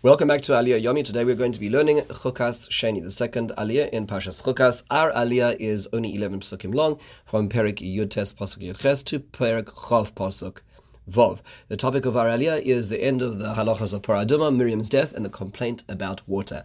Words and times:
Welcome 0.00 0.28
back 0.28 0.42
to 0.42 0.52
Aliyah 0.52 0.80
Yomi. 0.80 1.04
Today 1.04 1.24
we're 1.24 1.34
going 1.34 1.50
to 1.50 1.58
be 1.58 1.68
learning 1.68 2.02
Chukas 2.02 2.68
Sheni, 2.68 3.02
the 3.02 3.10
second 3.10 3.50
Aliyah 3.58 3.90
in 3.90 4.06
Parshas 4.06 4.40
Chukas. 4.44 4.84
Our 4.92 5.10
Aliyah 5.10 5.56
is 5.58 5.88
only 5.92 6.14
11 6.14 6.38
psukim 6.38 6.72
long, 6.72 7.00
from 7.24 7.48
Perik 7.48 7.78
Yud 7.78 8.10
Pasuk 8.10 8.58
Yud 8.58 8.78
Ches 8.78 9.02
to 9.02 9.18
Perik 9.18 9.66
Chaf 9.88 10.14
Pasuk 10.14 10.58
Vov. 11.08 11.40
The 11.68 11.76
topic 11.76 12.04
of 12.04 12.16
our 12.16 12.26
aliyah 12.26 12.62
is 12.62 12.88
the 12.88 13.02
end 13.02 13.22
of 13.22 13.38
the 13.38 13.54
halachas 13.54 13.94
of 13.94 14.02
Para 14.02 14.24
Aduma, 14.24 14.54
Miriam's 14.54 14.88
death, 14.88 15.12
and 15.12 15.24
the 15.24 15.30
complaint 15.30 15.84
about 15.88 16.26
water. 16.28 16.64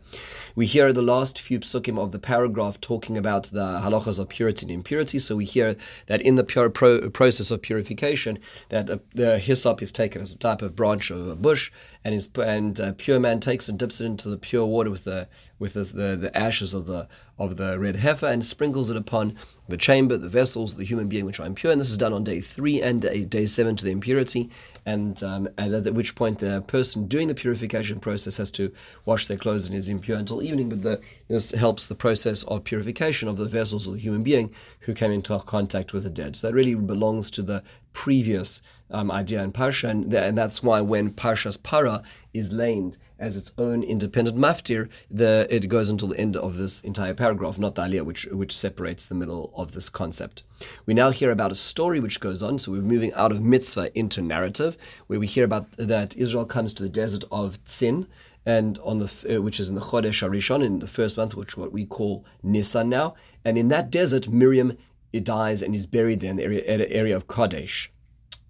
We 0.56 0.66
hear 0.66 0.92
the 0.92 1.02
last 1.02 1.40
few 1.40 1.60
psukim 1.60 1.98
of 1.98 2.12
the 2.12 2.20
paragraph 2.20 2.80
talking 2.82 3.18
about 3.18 3.46
the 3.46 3.80
halachas 3.80 4.20
of 4.20 4.30
purity 4.30 4.66
and 4.66 4.72
impurity. 4.72 5.20
So 5.20 5.36
we 5.36 5.46
hear 5.46 5.76
that 6.08 6.22
in 6.22 6.36
the 6.36 6.44
pure 6.44 6.70
pro- 6.70 7.10
process 7.10 7.52
of 7.52 7.62
purification, 7.62 8.40
that 8.70 8.90
uh, 8.90 8.98
the 9.14 9.40
hyssop 9.40 9.82
is 9.82 9.92
taken 9.92 10.22
as 10.22 10.34
a 10.34 10.38
type 10.38 10.62
of 10.62 10.76
branch 10.76 11.10
of 11.10 11.28
a 11.28 11.36
bush, 11.36 11.72
and 12.04 12.14
is 12.14 12.30
and 12.38 12.80
uh, 12.80 12.94
pure 12.98 13.20
man 13.20 13.40
takes 13.40 13.70
and 13.70 13.80
dips 13.80 14.02
it 14.02 14.06
into 14.06 14.30
the 14.30 14.38
pure 14.38 14.66
water 14.66 14.92
with 14.92 15.06
the 15.06 15.28
with 15.64 15.76
the, 15.76 15.84
the, 15.84 16.16
the 16.18 16.38
ashes 16.38 16.74
of 16.74 16.88
the 16.88 17.08
of 17.40 17.56
the 17.56 17.80
red 17.80 17.96
heifer 17.96 18.28
and 18.28 18.46
sprinkles 18.46 18.90
it 18.90 18.98
upon 18.98 19.34
the 19.70 19.78
chamber, 19.78 20.18
the 20.18 20.28
vessels, 20.28 20.76
the 20.76 20.84
human 20.84 21.08
being 21.08 21.26
which 21.26 21.40
are 21.40 21.48
impure. 21.48 21.72
And 21.72 21.80
this 21.80 21.90
is 21.90 21.98
done 21.98 22.12
on 22.12 22.26
day 22.26 22.42
three 22.42 22.82
and 22.82 23.02
day, 23.02 23.24
day 23.24 23.46
seven 23.46 23.78
to 23.78 23.86
the 23.86 23.92
impurity. 23.92 24.50
And, 24.86 25.24
um, 25.24 25.48
and 25.58 25.74
at 25.74 25.94
which 25.94 26.16
point 26.16 26.40
the 26.40 26.62
person 26.68 27.08
doing 27.08 27.30
the 27.30 27.34
purification 27.34 28.02
process 28.02 28.36
has 28.38 28.52
to 28.52 28.74
wash 29.06 29.28
their 29.28 29.38
clothes 29.38 29.66
and 29.66 29.74
is 29.74 29.88
impure 29.88 30.18
until 30.18 30.44
evening. 30.44 30.68
But 30.68 30.82
the, 30.82 31.02
this 31.30 31.52
helps 31.52 31.88
the 31.88 31.96
process 31.96 32.44
of 32.44 32.66
purification 32.66 33.30
of 33.30 33.38
the 33.38 33.46
vessels 33.46 33.88
of 33.88 33.94
the 33.94 34.00
human 34.00 34.22
being 34.22 34.54
who 34.82 34.94
came 34.94 35.12
into 35.12 35.40
contact 35.40 35.94
with 35.94 36.04
the 36.04 36.10
dead. 36.10 36.36
So 36.36 36.48
that 36.48 36.54
really 36.54 36.76
belongs 36.76 37.32
to 37.32 37.42
the 37.42 37.64
previous 37.94 38.62
um, 38.94 39.12
idea 39.12 39.44
in 39.44 39.52
Parsha, 39.52 39.90
and, 39.90 40.14
and, 40.14 40.38
that's 40.38 40.62
why 40.62 40.80
when 40.80 41.12
Parsha's 41.12 41.58
Para 41.58 42.04
is 42.34 42.54
laid 42.54 42.98
as 43.20 43.36
its 43.36 43.52
own 43.58 43.84
independent 43.84 44.38
maftir, 44.38 44.90
the, 45.10 45.48
it 45.50 45.68
goes 45.68 45.90
until 45.90 46.10
the 46.10 46.20
end 46.20 46.38
of 46.38 46.58
this 46.58 46.82
entire 46.82 47.14
paragraph, 47.14 47.58
not 47.58 47.76
the 47.76 47.82
aliyah, 47.82 48.06
which, 48.06 48.26
which 48.26 48.56
separates 48.56 49.06
the 49.06 49.16
middle 49.16 49.52
of 49.56 49.72
this 49.72 49.90
concept. 49.90 50.44
We 50.86 50.94
now 50.94 51.10
hear 51.10 51.32
about 51.32 51.52
a 51.52 51.56
story 51.56 52.00
which 52.00 52.20
goes 52.20 52.44
on, 52.44 52.60
so 52.60 52.72
we're 52.72 52.82
moving 52.82 53.14
out 53.14 53.32
of 53.32 53.42
mitzvah 53.42 53.98
into 53.98 54.22
narrative, 54.22 54.78
where 55.08 55.20
we 55.20 55.28
hear 55.28 55.46
about 55.46 55.72
that 55.74 56.16
Israel 56.16 56.46
comes 56.46 56.74
to 56.76 56.84
the 56.84 56.90
desert 56.90 57.24
of 57.32 57.64
Tzin, 57.64 58.08
and 58.46 58.78
on 58.80 59.00
the 59.00 59.38
uh, 59.38 59.42
which 59.42 59.60
is 59.60 59.70
in 59.70 59.76
the 59.76 59.82
Chodesh 59.82 60.22
Harishon 60.22 60.64
in 60.64 60.80
the 60.80 60.88
first 60.88 61.18
month, 61.18 61.34
which 61.34 61.56
what 61.58 61.72
we 61.72 61.86
call 61.86 62.26
Nisan 62.44 62.90
now, 62.90 63.16
and 63.46 63.58
in 63.58 63.70
that 63.70 63.90
desert 63.90 64.28
Miriam 64.28 64.78
dies 65.22 65.62
and 65.62 65.76
is 65.76 65.86
buried 65.86 66.20
there 66.20 66.32
in 66.32 66.36
the 66.38 66.44
area, 66.44 66.88
area 66.90 67.16
of 67.16 67.28
Kadesh. 67.28 67.93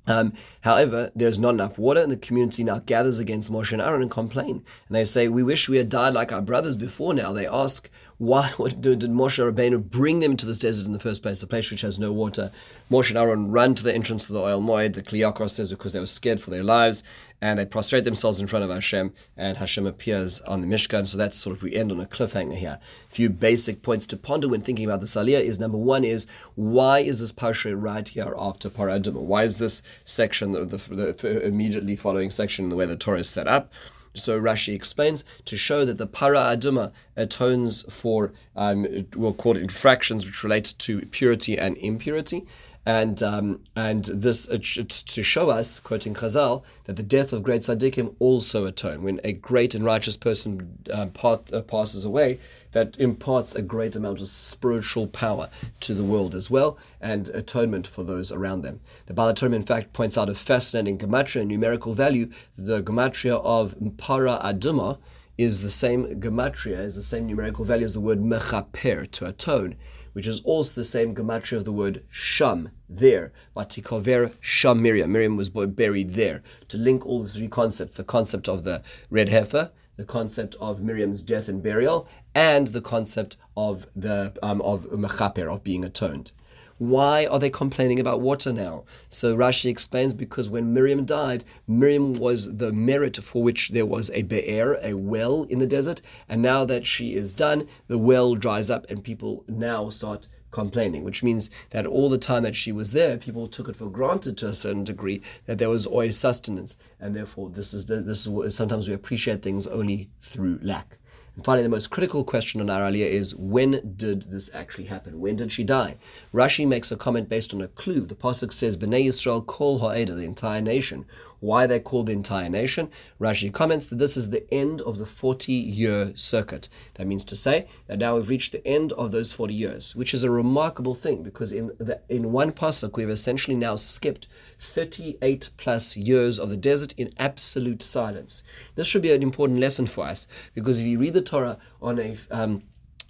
Um, 0.06 0.34
however, 0.62 1.12
there's 1.16 1.40
not 1.40 1.54
enough 1.54 1.80
water, 1.80 2.02
and 2.02 2.12
the 2.12 2.18
community 2.18 2.64
now 2.64 2.80
gathers 2.80 3.20
against 3.20 3.52
Moshe 3.52 3.72
and 3.72 3.82
Aaron 3.82 4.02
and 4.02 4.12
complain. 4.12 4.64
And 4.88 4.96
they 4.96 5.06
say, 5.06 5.28
We 5.28 5.44
wish 5.44 5.70
we 5.70 5.78
had 5.78 5.90
died 5.90 6.14
like 6.14 6.32
our 6.32 6.42
brothers 6.42 6.76
before 6.76 7.14
now. 7.14 7.32
They 7.32 7.48
ask, 7.48 7.90
Why 8.24 8.54
did 8.80 9.02
Moshe 9.02 9.52
Rabbeinu 9.52 9.90
bring 9.90 10.20
them 10.20 10.38
to 10.38 10.46
this 10.46 10.60
desert 10.60 10.86
in 10.86 10.94
the 10.94 11.00
first 11.00 11.22
place, 11.22 11.44
a 11.44 11.48
place 11.48 11.70
which 11.70 11.82
has 11.82 12.00
no 12.00 12.14
water? 12.14 12.52
Moshe 12.90 13.10
and 13.10 13.18
Aaron 13.18 13.52
run 13.52 13.76
to 13.76 13.84
the 13.84 13.94
entrance 13.94 14.28
to 14.28 14.34
the 14.34 14.40
Ohel 14.40 14.62
Moed, 14.62 14.94
the 14.94 15.02
Kli 15.02 15.20
Yakar 15.20 15.50
says, 15.50 15.70
because 15.70 15.92
they 15.92 16.00
were 16.00 16.06
scared 16.06 16.40
for 16.40 16.50
their 16.50 16.64
lives 16.64 17.04
and 17.42 17.60
they 17.60 17.66
prostrate 17.66 18.06
themselves 18.06 18.40
in 18.40 18.48
front 18.48 18.64
of 18.64 18.72
Hashem, 18.72 19.12
and 19.36 19.58
Hashem 19.58 19.86
appears 19.86 20.40
on 20.42 20.62
the 20.62 20.68
Mishkan. 20.68 21.06
So 21.06 21.18
that's 21.18 21.36
sort 21.36 21.58
of 21.58 21.64
we 21.64 21.76
end 21.76 21.92
on 21.92 22.00
a 22.00 22.06
cliffhanger 22.06 22.56
here. 22.56 22.80
A 23.12 23.14
few 23.14 23.30
basic 23.30 23.82
points 23.82 24.06
to 24.06 24.16
ponder 24.16 24.48
when 24.48 24.62
thinking 24.62 24.86
about 24.86 25.02
the 25.02 25.08
aliyah 25.08 25.42
is 25.42 25.60
number 25.60 25.78
one 25.78 26.06
is 26.06 26.26
why 26.56 27.00
is 27.00 27.20
this 27.20 27.34
parsha 27.34 27.76
right 27.76 28.08
here 28.08 28.34
after 28.38 28.70
Para 28.70 28.98
Aduma? 28.98 29.20
Why 29.20 29.44
is 29.44 29.58
this 29.58 29.82
section 30.06 30.54
the, 30.54 30.64
the, 30.64 30.78
the 30.78 31.46
immediately 31.46 31.98
following 31.98 32.30
section 32.30 32.70
the 32.70 32.78
way 32.78 32.86
the 32.86 32.96
Torah 32.96 33.20
is 33.20 33.30
set 33.30 33.50
up? 33.50 33.74
So 34.14 34.40
Rashi 34.40 34.74
explains 34.76 35.24
to 35.46 35.58
show 35.58 35.86
that 35.86 35.98
the 35.98 36.08
para 36.08 36.40
aduma 36.40 36.92
atones 37.18 37.84
for 37.92 38.32
um, 38.56 38.86
we'll 39.16 39.34
call 39.34 39.58
it 39.58 39.62
infractions 39.62 40.26
which 40.26 40.44
relate 40.44 40.76
to 40.80 41.02
purity 41.08 41.58
and 41.58 41.78
impurity, 41.78 42.46
and 42.86 43.24
um, 43.24 43.62
and 43.76 44.06
this 44.06 44.48
uh, 44.50 44.58
to 44.58 45.24
show 45.24 45.50
us, 45.50 45.80
quoting 45.80 46.14
Chazal, 46.14 46.64
that 46.84 46.98
the 46.98 47.04
death 47.04 47.32
of 47.32 47.42
great 47.42 47.62
tzaddikim 47.62 48.16
also 48.20 48.66
atone. 48.66 49.04
When 49.04 49.22
a 49.24 49.32
great 49.32 49.74
and 49.74 49.86
righteous 49.86 50.18
person 50.18 50.80
uh, 50.92 51.08
part, 51.08 51.54
uh, 51.54 51.62
passes 51.62 52.04
away, 52.04 52.40
that 52.72 53.00
imparts 53.00 53.56
a 53.56 53.62
great 53.62 53.96
amount 53.96 54.20
of 54.20 54.28
spiritual 54.28 55.08
power 55.08 55.50
to 55.80 55.94
the 55.94 56.04
world 56.04 56.36
as 56.36 56.50
well, 56.50 56.78
and 57.00 57.30
atonement 57.30 57.88
for 57.88 58.04
those 58.04 58.32
around 58.32 58.64
them. 58.64 58.82
The 59.06 59.14
Baal 59.14 59.34
HaTurim, 59.34 59.56
in 59.56 59.64
fact, 59.64 59.94
points 59.94 60.18
out 60.18 60.30
a 60.30 60.36
fascinating 60.36 60.98
gematria, 60.98 61.48
numerical 61.48 61.94
value. 61.94 62.30
The 62.58 62.84
gematria 62.84 63.42
of 63.46 63.76
para 63.98 64.42
aduma 64.44 64.98
is 65.38 65.62
the 65.62 65.70
same 65.70 66.20
gematria, 66.20 66.80
is 66.80 66.96
the 66.96 67.04
same 67.04 67.28
numerical 67.28 67.64
value 67.64 67.86
as 67.86 67.94
the 67.94 68.02
word 68.02 68.20
mechaper, 68.20 69.10
to 69.10 69.26
atone 69.26 69.76
which 70.14 70.28
is 70.28 70.42
also 70.42 70.74
the 70.74 70.84
same 70.84 71.14
gematria 71.14 71.58
of 71.58 71.66
the 71.66 71.72
word 71.72 72.04
sham, 72.10 72.70
there. 72.88 73.32
Vatikover 73.56 74.34
sham 74.40 74.82
Miriam. 74.82 75.12
Miriam 75.12 75.36
was 75.36 75.50
buried 75.50 76.12
there. 76.12 76.42
To 76.70 76.78
link 76.78 77.06
all 77.06 77.24
the 77.24 77.30
three 77.30 77.48
concepts, 77.48 77.98
the 77.98 78.04
concept 78.04 78.48
of 78.48 78.64
the 78.64 78.82
red 79.10 79.30
heifer, 79.30 79.72
the 79.98 80.06
concept 80.06 80.56
of 80.60 80.82
Miriam's 80.82 81.22
death 81.22 81.48
and 81.48 81.62
burial, 81.62 82.08
and 82.34 82.68
the 82.68 82.82
concept 82.82 83.38
of 83.56 83.88
the 83.96 84.34
um, 84.42 84.62
of 84.62 84.86
mechaper, 84.86 85.52
of 85.52 85.64
being 85.64 85.86
atoned. 85.86 86.32
Why 86.78 87.26
are 87.26 87.40
they 87.40 87.50
complaining 87.50 88.00
about 88.00 88.22
water 88.22 88.52
now? 88.52 88.84
So 89.08 89.36
Rashi 89.36 89.70
explains 89.70 90.14
because 90.14 90.50
when 90.50 90.74
Miriam 90.74 91.06
died, 91.06 91.44
Miriam 91.68 92.14
was 92.14 92.58
the 92.58 92.72
merit 92.72 93.18
for 93.18 93.44
which 93.44 93.70
there 93.70 93.86
was 93.86 94.10
a 94.12 94.24
be'er, 94.24 94.80
a 94.82 94.94
well 94.96 95.44
in 95.44 95.60
the 95.60 95.68
desert, 95.68 96.02
and 96.28 96.42
now 96.42 96.66
that 96.66 96.86
she 96.86 97.14
is 97.16 97.34
done, 97.34 97.68
the 97.88 97.98
well 97.98 98.36
dries 98.36 98.70
up 98.70 98.90
and 98.90 99.04
people 99.04 99.44
now 99.48 99.90
start 99.90 100.28
complaining, 100.54 101.04
which 101.04 101.24
means 101.24 101.50
that 101.72 101.86
all 101.86 102.10
the 102.10 102.18
time 102.18 102.44
that 102.44 102.56
she 102.56 102.72
was 102.72 102.94
there, 102.94 103.18
people 103.18 103.48
took 103.48 103.68
it 103.68 103.76
for 103.76 103.90
granted 103.90 104.38
to 104.38 104.48
a 104.48 104.54
certain 104.54 104.84
degree 104.84 105.22
that 105.46 105.58
there 105.58 105.70
was 105.70 105.86
always 105.86 106.18
sustenance, 106.18 106.78
and 107.00 107.14
therefore 107.14 107.50
this 107.50 107.74
is 107.74 107.88
the, 107.88 107.98
this 108.02 108.26
is 108.26 108.56
sometimes 108.56 108.88
we 108.88 108.94
appreciate 108.94 109.42
things 109.42 109.68
only 109.68 110.10
through 110.22 110.60
lack. 110.62 110.98
And 111.36 111.44
finally, 111.44 111.64
the 111.64 111.70
most 111.70 111.90
critical 111.90 112.24
question 112.24 112.62
on 112.62 112.70
our 112.70 112.92
aliyah 112.92 113.10
is 113.10 113.36
when 113.36 113.96
did 113.96 114.24
this 114.24 114.52
actually 114.54 114.86
happen? 114.86 115.20
When 115.20 115.36
did 115.36 115.52
she 115.52 115.64
die? 115.64 115.98
Rashi 116.34 116.68
makes 116.68 116.92
a 116.92 116.96
comment 116.96 117.28
based 117.28 117.54
on 117.54 117.62
a 117.62 117.68
clue. 117.68 118.02
The 118.02 118.16
pasuk 118.16 118.54
says, 118.54 118.78
"Bnei 118.78 119.08
Yisrael 119.08 119.46
kol 119.46 119.80
ha'eda," 119.80 120.14
the 120.14 120.26
entire 120.26 120.62
nation. 120.62 121.06
Why 121.44 121.68
they 121.68 121.82
called 121.82 122.06
the 122.06 122.14
entire 122.14 122.48
nation? 122.48 122.90
Rashi 123.20 123.52
comments 123.52 123.90
that 123.90 123.98
this 123.98 124.16
is 124.16 124.30
the 124.30 124.46
end 124.54 124.80
of 124.80 124.98
the 124.98 125.04
40-year 125.04 126.14
circuit. 126.16 126.70
That 126.94 127.06
means 127.06 127.26
to 127.26 127.36
say 127.36 127.68
that 127.88 128.00
now 128.00 128.16
we've 128.16 128.30
reached 128.30 128.54
the 128.54 128.66
end 128.66 128.94
of 128.94 129.12
those 129.12 129.34
40 129.34 129.54
years, 129.54 129.94
which 129.94 130.14
is 130.14 130.24
a 130.24 130.32
remarkable 130.32 130.96
thing 130.96 131.22
because 131.22 131.52
in 131.52 131.68
the, 131.80 132.00
in 132.08 132.32
one 132.32 132.54
pasuk 132.54 132.96
we've 132.96 133.10
essentially 133.10 133.58
now 133.58 133.76
skipped 133.76 134.26
38 134.58 135.50
plus 135.58 135.98
years 135.98 136.40
of 136.40 136.50
the 136.50 136.56
desert 136.56 136.94
in 136.94 137.14
absolute 137.18 137.84
silence. 137.84 138.42
This 138.76 138.88
should 138.88 139.02
be 139.02 139.12
an 139.12 139.22
important 139.22 139.60
lesson 139.60 139.86
for 139.86 140.06
us 140.06 140.28
because 140.56 140.80
if 140.80 140.86
you 140.86 140.98
read 140.98 141.14
the 141.14 141.22
Torah 141.22 141.58
on 141.82 142.00
a 142.00 142.16
um, 142.32 142.64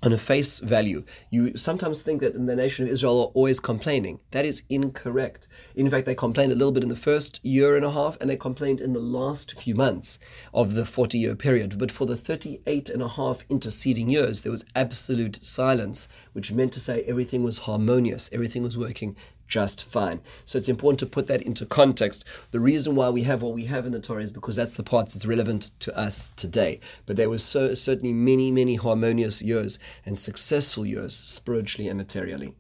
on 0.03 0.12
a 0.12 0.18
face 0.18 0.59
value, 0.59 1.03
you 1.30 1.56
sometimes 1.56 2.02
think 2.02 2.22
that 2.22 2.34
the 2.34 2.56
nation 2.56 2.86
of 2.86 2.91
Israel 2.91 3.22
are 3.22 3.31
always 3.34 3.59
complaining. 3.62 4.19
That 4.31 4.46
is 4.46 4.64
incorrect. 4.69 5.47
In 5.75 5.90
fact, 5.90 6.06
they 6.06 6.14
complained 6.14 6.52
a 6.52 6.56
little 6.56 6.74
bit 6.74 6.84
in 6.84 6.90
the 6.90 6.96
first 6.96 7.40
year 7.44 7.78
and 7.78 7.86
a 7.86 7.91
half, 7.91 8.18
and 8.19 8.30
they 8.30 8.36
complained 8.36 8.81
in 8.81 8.92
the 8.92 9.00
last 9.00 9.58
few 9.59 9.75
months 9.75 10.19
of 10.53 10.75
the 10.75 10.86
40 10.86 11.18
year 11.18 11.36
period. 11.36 11.78
But 11.80 11.92
for 11.92 12.06
the 12.06 12.18
38 12.18 12.90
and 12.90 13.02
a 13.02 13.08
half 13.08 13.46
interceding 13.50 14.09
years, 14.09 14.42
there 14.42 14.52
was 14.52 14.66
absolute 14.75 15.44
silence, 15.44 16.09
which 16.34 16.52
meant 16.52 16.74
to 16.74 16.81
say 16.81 17.03
everything 17.03 17.42
was 17.42 17.59
harmonious, 17.59 18.30
everything 18.34 18.63
was 18.63 18.78
working 18.78 19.16
just 19.53 19.86
fine. 19.86 20.19
So 20.46 20.58
it's 20.58 20.68
important 20.68 21.00
to 21.02 21.06
put 21.06 21.28
that 21.28 21.44
into 21.44 21.68
context. 21.68 22.25
The 22.50 22.59
reason 22.59 22.96
why 22.96 23.09
we 23.09 23.22
have 23.22 23.44
what 23.44 23.53
we 23.53 23.66
have 23.66 23.86
in 23.86 23.91
the 23.91 24.00
Torah 24.00 24.24
is 24.24 24.31
because 24.31 24.56
that's 24.56 24.74
the 24.74 24.81
part 24.81 25.09
that's 25.09 25.28
relevant 25.28 25.69
to 25.81 25.96
us 25.96 26.30
today. 26.30 26.80
But 27.06 27.18
there 27.18 27.30
was 27.30 27.44
so, 27.44 27.75
certainly 27.75 28.13
many, 28.13 28.50
many 28.50 28.77
harmonious 28.77 29.44
years 29.44 29.77
and 30.07 30.18
successful 30.18 30.88
years 30.88 31.16
spiritually 31.16 31.88
and 31.88 32.00
materially. 32.00 32.56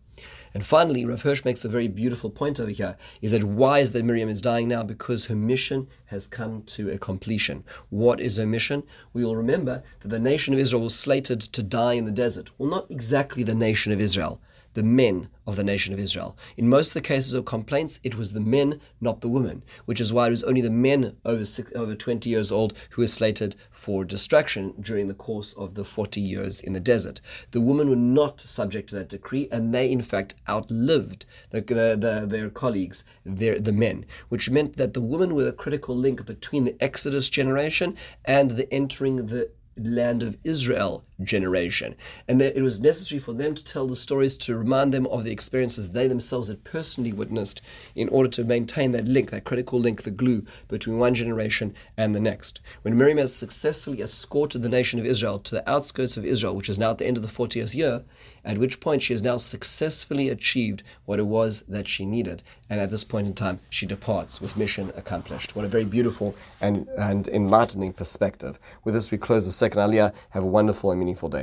And 0.53 0.63
finally, 0.63 1.03
Rav 1.03 1.23
Hirsch 1.23 1.43
makes 1.43 1.65
a 1.65 1.67
very 1.67 1.87
beautiful 1.87 2.29
point 2.29 2.59
over 2.59 2.69
here, 2.69 2.95
is 3.23 3.31
that 3.31 3.43
why 3.43 3.79
is 3.79 3.91
that 3.93 4.05
Miriam 4.05 4.29
is 4.29 4.39
dying 4.39 4.67
now? 4.67 4.83
Because 4.83 5.25
her 5.25 5.35
mission 5.35 5.87
has 6.05 6.27
come 6.27 6.61
to 6.75 6.91
a 6.91 6.99
completion. 6.99 7.63
What 7.89 8.21
is 8.21 8.37
her 8.37 8.45
mission? 8.45 8.83
We 9.13 9.25
will 9.25 9.35
remember 9.35 9.81
that 10.01 10.09
the 10.09 10.19
nation 10.19 10.53
of 10.53 10.59
Israel 10.59 10.83
was 10.83 10.93
slated 10.93 11.41
to 11.41 11.63
die 11.63 11.93
in 11.93 12.05
the 12.05 12.11
desert. 12.11 12.51
Well, 12.59 12.69
not 12.69 12.91
exactly 12.91 13.41
the 13.41 13.55
nation 13.55 13.91
of 13.91 13.99
Israel, 13.99 14.39
the 14.73 14.83
men 14.83 15.29
of 15.45 15.55
the 15.55 15.63
nation 15.63 15.93
of 15.93 15.99
Israel. 15.99 16.37
In 16.57 16.69
most 16.69 16.89
of 16.89 16.93
the 16.93 17.01
cases 17.01 17.33
of 17.33 17.45
complaints, 17.45 17.99
it 18.03 18.15
was 18.15 18.33
the 18.33 18.39
men, 18.39 18.79
not 19.01 19.21
the 19.21 19.27
women, 19.27 19.63
which 19.85 19.99
is 19.99 20.13
why 20.13 20.27
it 20.27 20.31
was 20.31 20.43
only 20.43 20.61
the 20.61 20.69
men 20.69 21.17
over 21.25 21.45
six, 21.45 21.71
over 21.75 21.95
20 21.95 22.29
years 22.29 22.51
old 22.51 22.73
who 22.91 23.01
were 23.01 23.07
slated 23.07 23.55
for 23.69 24.05
destruction 24.05 24.73
during 24.79 25.07
the 25.07 25.13
course 25.13 25.53
of 25.53 25.73
the 25.75 25.85
40 25.85 26.21
years 26.21 26.59
in 26.61 26.73
the 26.73 26.79
desert. 26.79 27.21
The 27.51 27.61
women 27.61 27.89
were 27.89 27.95
not 27.95 28.41
subject 28.41 28.89
to 28.89 28.95
that 28.95 29.09
decree, 29.09 29.47
and 29.51 29.73
they 29.73 29.91
in 29.91 30.01
fact 30.01 30.35
outlived 30.47 31.25
the, 31.49 31.61
the, 31.61 31.97
the, 31.99 32.25
their 32.27 32.49
colleagues, 32.49 33.03
their, 33.25 33.59
the 33.59 33.73
men, 33.73 34.05
which 34.29 34.49
meant 34.49 34.77
that 34.77 34.93
the 34.93 35.01
women 35.01 35.35
were 35.35 35.47
a 35.47 35.53
critical 35.53 35.95
link 35.95 36.25
between 36.25 36.65
the 36.65 36.75
Exodus 36.81 37.29
generation 37.29 37.95
and 38.25 38.51
the 38.51 38.71
entering 38.73 39.27
the 39.27 39.49
land 39.77 40.21
of 40.21 40.37
Israel 40.43 41.03
generation. 41.25 41.95
And 42.27 42.39
that 42.41 42.57
it 42.57 42.61
was 42.61 42.79
necessary 42.79 43.19
for 43.19 43.33
them 43.33 43.55
to 43.55 43.63
tell 43.63 43.87
the 43.87 43.95
stories 43.95 44.37
to 44.37 44.57
remind 44.57 44.93
them 44.93 45.07
of 45.07 45.23
the 45.23 45.31
experiences 45.31 45.91
they 45.91 46.07
themselves 46.07 46.47
had 46.47 46.63
personally 46.63 47.13
witnessed 47.13 47.61
in 47.95 48.09
order 48.09 48.29
to 48.29 48.43
maintain 48.43 48.91
that 48.91 49.07
link, 49.07 49.31
that 49.31 49.43
critical 49.43 49.79
link, 49.79 50.03
the 50.03 50.11
glue 50.11 50.45
between 50.67 50.99
one 50.99 51.15
generation 51.15 51.73
and 51.97 52.13
the 52.13 52.19
next. 52.19 52.61
When 52.81 52.97
Miriam 52.97 53.17
has 53.17 53.35
successfully 53.35 54.01
escorted 54.01 54.61
the 54.61 54.69
nation 54.69 54.99
of 54.99 55.05
Israel 55.05 55.39
to 55.39 55.55
the 55.55 55.69
outskirts 55.69 56.17
of 56.17 56.25
Israel, 56.25 56.55
which 56.55 56.69
is 56.69 56.79
now 56.79 56.91
at 56.91 56.97
the 56.97 57.05
end 57.05 57.17
of 57.17 57.23
the 57.23 57.29
40th 57.29 57.73
year, 57.73 58.03
at 58.45 58.57
which 58.57 58.79
point 58.79 59.01
she 59.01 59.13
has 59.13 59.21
now 59.21 59.37
successfully 59.37 60.29
achieved 60.29 60.83
what 61.05 61.19
it 61.19 61.27
was 61.27 61.61
that 61.61 61.87
she 61.87 62.05
needed. 62.05 62.43
And 62.69 62.79
at 62.79 62.89
this 62.89 63.03
point 63.03 63.27
in 63.27 63.33
time, 63.33 63.59
she 63.69 63.85
departs 63.85 64.41
with 64.41 64.57
mission 64.57 64.91
accomplished. 64.97 65.55
What 65.55 65.65
a 65.65 65.69
very 65.69 65.85
beautiful 65.85 66.35
and, 66.59 66.87
and 66.97 67.27
enlightening 67.29 67.93
perspective. 67.93 68.59
With 68.83 68.95
this, 68.95 69.11
we 69.11 69.17
close 69.17 69.45
the 69.45 69.51
second 69.51 69.79
aliyah. 69.79 70.13
Have 70.31 70.43
a 70.43 70.47
wonderful 70.47 70.91
and 70.91 70.99
meaningful 71.13 71.29
day. 71.29 71.41